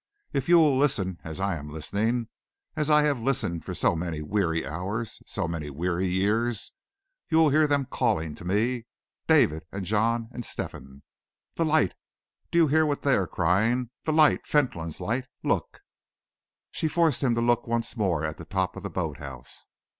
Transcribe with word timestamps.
If 0.33 0.49
you 0.49 0.59
listen 0.65 1.19
as 1.23 1.39
I 1.39 1.57
am 1.57 1.69
listening, 1.69 2.27
as 2.75 2.89
I 2.89 3.03
have 3.03 3.21
listened 3.21 3.63
for 3.63 3.75
so 3.75 3.95
many 3.95 4.23
weary 4.23 4.65
hours, 4.65 5.21
so 5.27 5.47
many 5.47 5.69
weary 5.69 6.07
years, 6.07 6.73
you 7.29 7.37
will 7.37 7.49
hear 7.51 7.67
them 7.67 7.85
calling 7.85 8.33
to 8.33 8.43
me, 8.43 8.87
David 9.27 9.63
and 9.71 9.85
John 9.85 10.27
and 10.31 10.43
Stephen. 10.43 11.03
'The 11.53 11.65
light!' 11.65 11.93
Do 12.49 12.57
you 12.57 12.67
hear 12.67 12.83
what 12.87 13.03
they 13.03 13.13
are 13.13 13.27
crying? 13.27 13.91
'The 14.05 14.13
light! 14.13 14.47
Fentolin's 14.47 14.99
light!' 14.99 15.27
Look!" 15.43 15.81
She 16.71 16.87
forced 16.87 17.21
him 17.21 17.35
to 17.35 17.41
look 17.41 17.67
once 17.67 17.95
more 17.95 18.25
at 18.25 18.37
the 18.37 18.45
top 18.45 18.75
of 18.75 18.81
the 18.81 18.89
boat 18.89 19.19
house. 19.19 19.67